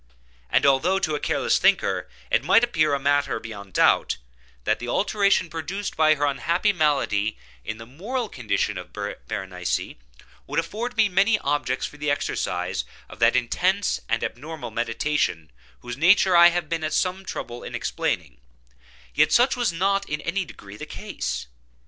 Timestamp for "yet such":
19.13-19.55